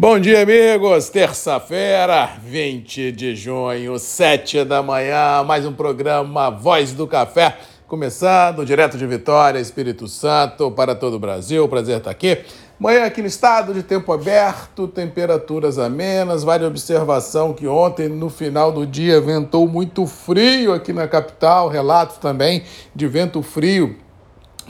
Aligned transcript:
Bom 0.00 0.16
dia, 0.20 0.42
amigos. 0.42 1.08
Terça-feira, 1.08 2.30
20 2.44 3.10
de 3.10 3.34
junho, 3.34 3.98
7 3.98 4.62
da 4.62 4.80
manhã, 4.80 5.42
mais 5.42 5.66
um 5.66 5.72
programa 5.72 6.50
Voz 6.50 6.92
do 6.92 7.04
Café. 7.04 7.58
Começando 7.88 8.64
direto 8.64 8.96
de 8.96 9.04
Vitória, 9.04 9.58
Espírito 9.58 10.06
Santo, 10.06 10.70
para 10.70 10.94
todo 10.94 11.14
o 11.14 11.18
Brasil. 11.18 11.66
Prazer 11.66 11.98
estar 11.98 12.12
aqui. 12.12 12.38
Manhã 12.78 13.06
aqui 13.06 13.20
no 13.20 13.26
estado 13.26 13.74
de 13.74 13.82
tempo 13.82 14.12
aberto, 14.12 14.86
temperaturas 14.86 15.80
amenas. 15.80 16.44
Vale 16.44 16.64
a 16.64 16.68
observação 16.68 17.52
que 17.52 17.66
ontem, 17.66 18.08
no 18.08 18.30
final 18.30 18.70
do 18.70 18.86
dia, 18.86 19.20
ventou 19.20 19.66
muito 19.66 20.06
frio 20.06 20.74
aqui 20.74 20.92
na 20.92 21.08
capital. 21.08 21.68
Relatos 21.68 22.18
também 22.18 22.62
de 22.94 23.08
vento 23.08 23.42
frio 23.42 23.96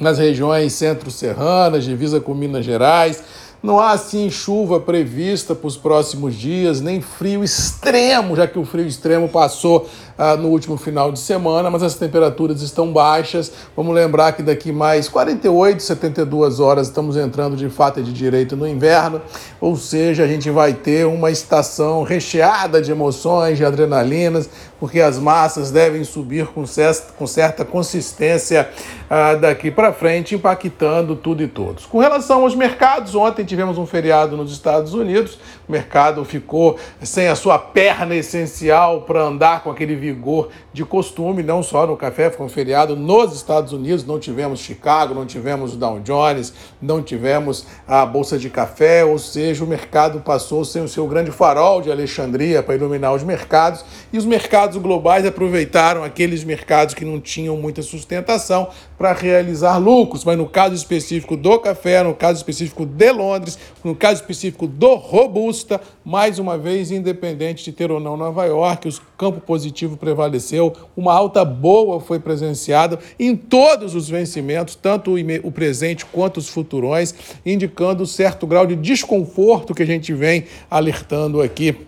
nas 0.01 0.19
regiões 0.19 0.73
centro-serranas, 0.73 1.85
divisa 1.85 2.21
com 2.21 2.33
Minas 2.33 2.65
Gerais. 2.65 3.23
Não 3.61 3.81
há 3.81 3.91
assim 3.91 4.31
chuva 4.31 4.79
prevista 4.79 5.53
para 5.53 5.67
os 5.67 5.77
próximos 5.77 6.37
dias, 6.37 6.81
nem 6.81 7.01
frio 7.01 7.43
extremo, 7.43 8.37
já 8.37 8.47
que 8.47 8.57
o 8.57 8.65
frio 8.65 8.87
extremo 8.87 9.29
passou 9.29 9.89
ah, 10.17 10.37
no 10.37 10.49
último 10.49 10.77
final 10.77 11.11
de 11.11 11.19
semana, 11.19 11.69
mas 11.69 11.83
as 11.83 11.97
temperaturas 11.97 12.63
estão 12.63 12.93
baixas. 12.93 13.53
Vamos 13.77 13.93
lembrar 13.95 14.33
que 14.33 14.45
daqui 14.45 14.71
mais 14.71 15.09
48, 15.09 15.83
72 15.83 16.61
horas 16.61 16.87
estamos 16.87 17.17
entrando 17.17 17.57
de 17.57 17.69
fato 17.69 18.01
de 18.01 18.13
direito 18.13 18.57
no 18.57 18.67
inverno, 18.67 19.21
ou 19.61 19.77
seja, 19.77 20.23
a 20.23 20.27
gente 20.29 20.51
vai 20.51 20.73
ter 20.73 21.05
uma 21.07 21.31
estação 21.31 22.05
recheada 22.05 22.81
de 22.81 22.93
emoções, 22.93 23.59
de 23.59 23.65
adrenalinas, 23.65 24.49
porque 24.79 25.01
as 25.01 25.19
massas 25.19 25.73
devem 25.73 26.05
subir 26.05 26.47
com 26.47 26.65
certa, 26.65 27.13
com 27.13 27.27
certa 27.27 27.65
consistência 27.65 28.69
ah, 29.11 29.35
daqui 29.35 29.71
para 29.71 29.93
frente, 29.93 30.35
impactando 30.35 31.17
tudo 31.17 31.43
e 31.43 31.49
todos. 31.49 31.87
Com 31.87 31.99
relação 31.99 32.43
aos 32.43 32.55
mercados, 32.55 33.15
ontem 33.15 33.45
tivemos 33.49 33.79
um 33.79 33.87
feriado 33.87 34.37
nos 34.37 34.53
Estados 34.53 34.95
Unidos, 34.95 35.39
o 35.69 35.73
mercado 35.73 36.25
ficou 36.25 36.79
sem 37.03 37.29
a 37.29 37.35
sua 37.35 37.59
perna 37.59 38.15
essencial 38.15 39.03
para 39.03 39.23
andar 39.23 39.63
com 39.63 39.71
aquele 39.71 39.97
vigor 39.97 40.51
de 40.73 40.85
costume, 40.85 41.43
não 41.43 41.63
só 41.63 41.87
no 41.87 41.97
café, 41.97 42.31
foi 42.31 42.47
um 42.47 42.49
feriado 42.49 42.95
nos 42.95 43.35
Estados 43.35 43.73
Unidos, 43.73 44.05
não 44.05 44.19
tivemos 44.19 44.61
Chicago, 44.61 45.15
não 45.15 45.27
tivemos 45.27 45.77
Dow 45.77 45.99
Jones, 46.01 46.53
não 46.81 47.03
tivemos 47.03 47.67
a 47.87 48.05
Bolsa 48.07 48.39
de 48.39 48.51
Café, 48.51 49.05
ou 49.05 49.19
seja, 49.19 49.65
o 49.65 49.67
mercado 49.67 50.21
passou 50.21 50.65
sem 50.65 50.83
o 50.83 50.89
seu 50.89 51.07
grande 51.07 51.31
farol 51.31 51.81
de 51.81 51.91
Alexandria 51.91 52.63
para 52.63 52.75
iluminar 52.75 53.15
os 53.15 53.23
mercados, 53.23 53.85
e 54.13 54.19
os 54.19 54.25
mercados 54.25 54.77
globais 54.77 55.27
aproveitaram 55.27 56.05
aqueles 56.05 56.45
mercados 56.45 56.95
que 56.95 57.05
não 57.05 57.21
tinham 57.21 57.57
muita 57.57 57.83
sustentação 57.83 58.69
para 58.99 59.13
realizar 59.13 59.79
lucros, 59.79 60.25
mas 60.25 60.37
no 60.37 60.49
caso 60.49 60.75
específico 60.75 61.37
do 61.37 61.59
café, 61.61 62.03
no 62.03 62.15
caso 62.15 62.39
específico 62.39 62.85
de 62.85 63.13
Londres, 63.13 63.57
no 63.85 63.95
caso 63.95 64.21
específico 64.21 64.67
do 64.67 64.97
Robusta, 64.97 65.81
mais 66.05 66.41
uma 66.41 66.59
vez, 66.59 66.91
independente 66.91 67.65
de 67.65 67.71
ter 67.71 67.93
ou 67.93 68.01
não 68.01 68.17
Nova 68.17 68.45
York, 68.45 68.89
o 68.89 69.01
campo 69.17 69.41
positivo 69.41 69.97
prevaleceu, 69.97 70.75
uma 70.97 71.15
alta 71.15 71.45
boa 71.45 72.01
foi 72.01 72.19
presenciada 72.19 72.99
em 73.21 73.37
todos 73.37 73.95
os 73.95 74.09
vencimentos, 74.09 74.75
tanto 74.75 75.15
o 75.45 75.53
presente 75.53 76.05
quanto 76.05 76.39
os 76.39 76.49
futurões, 76.49 77.15
indicando 77.47 78.05
certo 78.05 78.47
grau 78.47 78.67
de 78.67 78.75
desconforto 78.75 79.75
que 79.75 79.83
a 79.83 79.87
gente 79.87 80.13
vem 80.13 80.45
alertando 80.69 81.41
aqui 81.41 81.88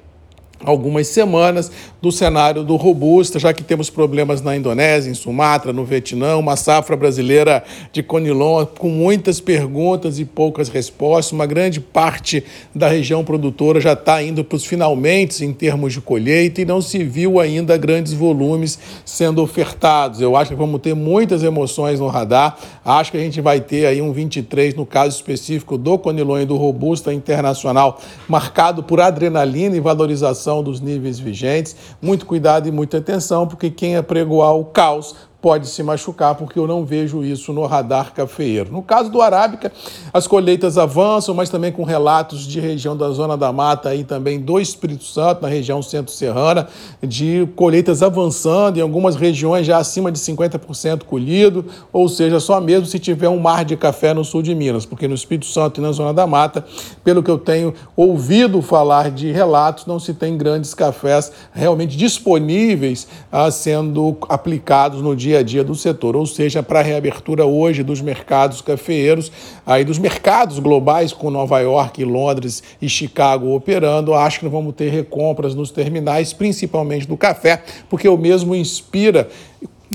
algumas 0.65 1.07
semanas 1.07 1.71
do 2.03 2.13
cenário 2.13 2.63
do 2.63 2.77
robusta, 2.77 3.39
já 3.39 3.53
que 3.53 3.63
temos 3.63 3.89
problemas 3.89 4.43
na 4.43 4.57
Indonésia, 4.57 5.11
em 5.11 5.15
Sumatra, 5.15 5.73
no 5.73 5.85
Vietnã, 5.85 6.37
uma 6.37 6.57
safra 6.57 6.97
brasileira 6.97 7.63
de 7.93 8.03
conilon 8.03 8.67
com 8.67 8.89
muitas 8.89 9.41
perguntas 9.41 10.19
e 10.19 10.25
poucas 10.25 10.69
respostas. 10.69 11.33
Uma 11.33 11.47
grande 11.47 11.81
parte 11.81 12.45
da 12.75 12.89
região 12.89 13.25
produtora 13.25 13.81
já 13.81 13.95
está 13.95 14.23
indo 14.23 14.45
para 14.45 14.57
os 14.57 14.65
finalmente 14.65 15.45
em 15.45 15.53
termos 15.53 15.93
de 15.93 16.01
colheita 16.01 16.61
e 16.61 16.65
não 16.65 16.81
se 16.81 17.05
viu 17.05 17.41
ainda 17.41 17.77
grandes 17.77 18.13
volumes 18.13 18.79
sendo 19.05 19.43
ofertados. 19.43 20.21
Eu 20.21 20.37
acho 20.37 20.51
que 20.51 20.57
vamos 20.57 20.81
ter 20.81 20.95
muitas 20.95 21.43
emoções 21.43 22.01
no 22.01 22.09
radar. 22.09 22.59
Acho 22.85 23.13
que 23.13 23.17
a 23.17 23.21
gente 23.21 23.41
vai 23.41 23.61
ter 23.61 23.87
aí 23.87 24.03
um 24.03 24.13
23 24.13 24.75
no 24.75 24.85
caso 24.85 25.17
específico 25.17 25.79
do 25.79 25.99
conilon 25.99 26.41
e 26.41 26.47
do 26.47 26.57
robusta 26.57 27.13
internacional, 27.13 28.01
marcado 28.29 28.83
por 28.83 29.01
adrenalina 29.01 29.77
e 29.77 29.81
valorização 29.81 30.50
dos 30.61 30.81
níveis 30.81 31.21
vigentes. 31.21 31.77
Muito 32.03 32.27
cuidado 32.27 32.69
e 32.69 32.73
muita 32.73 32.99
atenção, 32.99 33.47
porque 33.47 33.71
quem 33.71 33.97
apregoar 33.97 34.57
o 34.57 34.65
caos 34.65 35.15
pode 35.41 35.69
se 35.69 35.83
machucar, 35.83 36.35
porque 36.35 36.59
eu 36.59 36.67
não 36.67 36.85
vejo 36.85 37.25
isso 37.25 37.53
no 37.53 37.65
radar 37.65 38.13
cafeeiro. 38.13 38.71
No 38.73 38.83
caso 38.83 39.11
do 39.11 39.23
Arábica, 39.23 39.73
as 40.13 40.27
colheitas 40.27 40.77
avançam, 40.77 41.35
mas 41.35 41.49
também 41.49 41.73
com 41.73 41.83
relatos 41.83 42.47
de 42.47 42.61
região 42.61 42.97
da 42.97 43.11
Zona 43.11 43.37
da 43.37 43.51
Mata 43.53 43.95
e 43.95 44.05
também 44.05 44.39
do 44.39 44.61
Espírito 44.61 45.05
Santo, 45.05 45.43
na 45.43 45.49
região 45.49 45.81
centro-serrana, 45.83 46.69
de 47.03 47.49
colheitas 47.57 48.03
avançando, 48.03 48.77
em 48.77 48.83
algumas 48.83 49.17
regiões 49.17 49.67
já 49.67 49.79
acima 49.79 50.13
de 50.13 50.19
50% 50.19 51.05
colhido, 51.05 51.65
ou 51.93 52.09
seja, 52.09 52.39
só 52.39 52.61
mesmo 52.61 52.87
se 52.87 52.99
tiver 52.99 53.29
um 53.29 53.39
mar 53.39 53.65
de 53.65 53.77
café 53.77 54.13
no 54.13 54.25
sul 54.25 54.43
de 54.43 54.55
Minas, 54.55 54.85
porque 54.85 55.09
no 55.09 55.15
Espírito 55.15 55.47
Santo 55.47 55.81
e 55.81 55.83
na 55.83 55.93
Zona 55.93 56.13
da 56.13 56.27
Mata, 56.27 56.65
pelo 57.03 57.23
que 57.23 57.31
eu 57.31 57.39
tenho 57.39 57.73
ouvido 57.97 58.61
falar 58.61 59.11
de 59.11 59.33
relatos, 59.33 59.87
não 59.87 59.99
se 59.99 60.13
tem 60.13 60.37
grandes 60.37 60.75
cafés 60.75 61.33
realmente 61.53 61.97
disponíveis 61.97 63.09
a 63.33 63.51
sendo 63.51 64.19
aplicados 64.29 65.01
no 65.01 65.17
dia 65.17 65.30
dia 65.31 65.39
a 65.39 65.43
dia 65.45 65.63
do 65.63 65.77
setor, 65.77 66.17
ou 66.17 66.27
seja, 66.27 66.61
para 66.61 66.81
a 66.81 66.83
reabertura 66.83 67.45
hoje 67.45 67.85
dos 67.85 68.01
mercados 68.01 68.61
cafeeiros, 68.61 69.31
aí 69.65 69.85
dos 69.85 69.99
mercados 69.99 70.59
globais 70.59 71.13
com 71.13 71.31
Nova 71.31 71.61
York, 71.61 72.05
Londres 72.05 72.63
e 72.83 72.89
Chicago 72.89 73.55
operando, 73.55 74.13
acho 74.13 74.41
que 74.41 74.45
nós 74.45 74.53
vamos 74.53 74.75
ter 74.75 74.91
recompras 74.91 75.55
nos 75.55 75.71
terminais, 75.71 76.33
principalmente 76.33 77.07
do 77.07 77.17
café, 77.17 77.63
porque 77.89 78.09
o 78.09 78.17
mesmo 78.17 78.57
inspira 78.57 79.29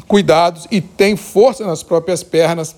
cuidados 0.07 0.68
e 0.72 0.79
tem 0.79 1.18
força 1.18 1.66
nas 1.66 1.84
próprias 1.84 2.23
pernas 2.23 2.75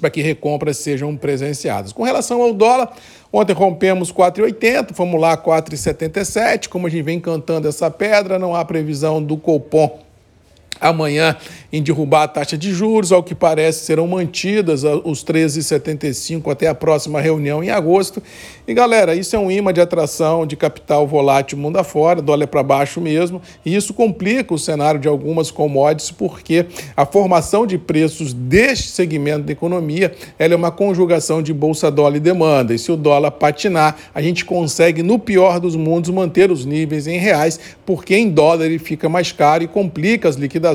para 0.00 0.10
que 0.10 0.22
recompras 0.22 0.78
sejam 0.78 1.14
presenciadas. 1.16 1.92
Com 1.92 2.04
relação 2.04 2.40
ao 2.40 2.54
dólar, 2.54 2.90
ontem 3.30 3.52
rompemos 3.52 4.10
4,80, 4.10 4.94
fomos 4.94 5.20
lá 5.20 5.36
4,77, 5.36 6.68
como 6.68 6.86
a 6.86 6.90
gente 6.90 7.02
vem 7.02 7.20
cantando 7.20 7.68
essa 7.68 7.90
pedra, 7.90 8.38
não 8.38 8.54
há 8.54 8.64
previsão 8.64 9.22
do 9.22 9.36
Copom 9.36 10.05
amanhã 10.80 11.36
em 11.72 11.82
derrubar 11.82 12.22
a 12.22 12.28
taxa 12.28 12.56
de 12.56 12.72
juros, 12.72 13.12
ao 13.12 13.22
que 13.22 13.34
parece 13.34 13.84
serão 13.84 14.06
mantidas 14.06 14.82
os 15.04 15.24
13,75 15.24 16.50
até 16.50 16.68
a 16.68 16.74
próxima 16.74 17.20
reunião 17.20 17.62
em 17.62 17.70
agosto. 17.70 18.22
E 18.66 18.74
galera, 18.74 19.14
isso 19.14 19.34
é 19.36 19.38
um 19.38 19.50
imã 19.50 19.72
de 19.72 19.80
atração 19.80 20.46
de 20.46 20.56
capital 20.56 21.06
volátil 21.06 21.58
mundo 21.58 21.76
afora, 21.76 22.22
dólar 22.22 22.46
para 22.46 22.62
baixo 22.62 23.00
mesmo, 23.00 23.40
e 23.64 23.74
isso 23.74 23.92
complica 23.94 24.54
o 24.54 24.58
cenário 24.58 25.00
de 25.00 25.08
algumas 25.08 25.50
commodities 25.50 26.10
porque 26.10 26.66
a 26.96 27.04
formação 27.04 27.66
de 27.66 27.78
preços 27.78 28.32
deste 28.32 28.88
segmento 28.88 29.44
da 29.44 29.52
economia, 29.52 30.14
ela 30.38 30.54
é 30.54 30.56
uma 30.56 30.70
conjugação 30.70 31.42
de 31.42 31.52
bolsa 31.52 31.90
dólar 31.90 32.16
e 32.16 32.20
demanda. 32.20 32.74
E 32.74 32.78
se 32.78 32.90
o 32.90 32.96
dólar 32.96 33.32
patinar, 33.32 33.96
a 34.14 34.22
gente 34.22 34.44
consegue 34.44 35.02
no 35.02 35.18
pior 35.18 35.60
dos 35.60 35.76
mundos 35.76 36.10
manter 36.10 36.50
os 36.50 36.64
níveis 36.64 37.06
em 37.06 37.18
reais, 37.18 37.58
porque 37.84 38.16
em 38.16 38.30
dólar 38.30 38.66
ele 38.66 38.78
fica 38.78 39.08
mais 39.08 39.32
caro 39.32 39.62
e 39.62 39.68
complica 39.68 40.28
as 40.28 40.36
liquidações 40.36 40.65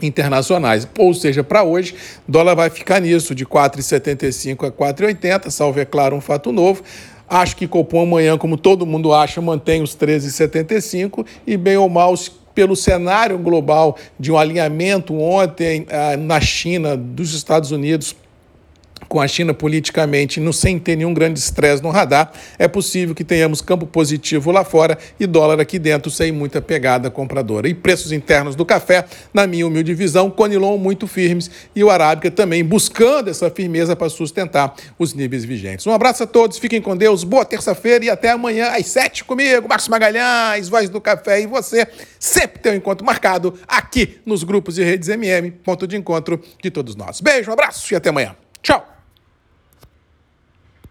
internacionais. 0.00 0.88
Ou 0.98 1.12
seja, 1.14 1.42
para 1.42 1.62
hoje, 1.62 1.94
dólar 2.26 2.54
vai 2.54 2.70
ficar 2.70 3.00
nisso, 3.00 3.34
de 3.34 3.44
4,75 3.44 4.68
a 4.68 4.70
4,80, 4.70 5.50
salvo, 5.50 5.80
é 5.80 5.84
claro, 5.84 6.16
um 6.16 6.20
fato 6.20 6.52
novo. 6.52 6.82
Acho 7.28 7.56
que 7.56 7.66
Copom 7.66 8.02
amanhã, 8.02 8.38
como 8.38 8.56
todo 8.56 8.86
mundo 8.86 9.12
acha, 9.12 9.40
mantém 9.40 9.82
os 9.82 9.96
13,75 9.96 11.26
e 11.46 11.56
bem 11.56 11.76
ou 11.76 11.88
mal 11.88 12.14
pelo 12.54 12.76
cenário 12.76 13.36
global 13.36 13.96
de 14.18 14.32
um 14.32 14.38
alinhamento 14.38 15.14
ontem 15.14 15.86
ah, 15.90 16.16
na 16.16 16.40
China, 16.40 16.96
dos 16.96 17.34
Estados 17.34 17.70
Unidos 17.70 18.14
com 19.16 19.20
a 19.22 19.26
China 19.26 19.54
politicamente 19.54 20.38
no, 20.40 20.52
sem 20.52 20.78
ter 20.78 20.94
nenhum 20.94 21.14
grande 21.14 21.38
estresse 21.38 21.82
no 21.82 21.88
radar, 21.88 22.30
é 22.58 22.68
possível 22.68 23.14
que 23.14 23.24
tenhamos 23.24 23.62
campo 23.62 23.86
positivo 23.86 24.50
lá 24.50 24.62
fora 24.62 24.98
e 25.18 25.26
dólar 25.26 25.58
aqui 25.58 25.78
dentro 25.78 26.10
sem 26.10 26.30
muita 26.30 26.60
pegada 26.60 27.10
compradora. 27.10 27.66
E 27.66 27.72
preços 27.72 28.12
internos 28.12 28.54
do 28.54 28.62
café, 28.62 29.06
na 29.32 29.46
minha 29.46 29.66
humilde 29.66 29.94
visão, 29.94 30.30
Conilon 30.30 30.76
muito 30.76 31.06
firmes 31.06 31.50
e 31.74 31.82
o 31.82 31.88
Arábica 31.88 32.30
também 32.30 32.62
buscando 32.62 33.30
essa 33.30 33.48
firmeza 33.48 33.96
para 33.96 34.10
sustentar 34.10 34.74
os 34.98 35.14
níveis 35.14 35.46
vigentes. 35.46 35.86
Um 35.86 35.92
abraço 35.92 36.24
a 36.24 36.26
todos, 36.26 36.58
fiquem 36.58 36.82
com 36.82 36.94
Deus, 36.94 37.24
boa 37.24 37.46
terça-feira 37.46 38.04
e 38.04 38.10
até 38.10 38.32
amanhã 38.32 38.72
às 38.72 38.84
sete 38.84 39.24
comigo, 39.24 39.66
Marcos 39.66 39.88
Magalhães, 39.88 40.68
Voz 40.68 40.90
do 40.90 41.00
Café 41.00 41.40
e 41.40 41.46
você 41.46 41.88
sempre 42.20 42.58
tem 42.58 42.72
um 42.72 42.76
encontro 42.76 43.06
marcado 43.06 43.54
aqui 43.66 44.18
nos 44.26 44.44
grupos 44.44 44.76
e 44.76 44.84
redes 44.84 45.08
MM, 45.08 45.52
ponto 45.52 45.86
de 45.86 45.96
encontro 45.96 46.38
de 46.62 46.70
todos 46.70 46.94
nós. 46.94 47.22
Beijo, 47.22 47.48
um 47.48 47.54
abraço 47.54 47.94
e 47.94 47.96
até 47.96 48.10
amanhã. 48.10 48.36
Tchau! 48.62 48.95